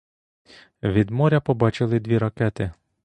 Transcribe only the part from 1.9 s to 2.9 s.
дві ракети.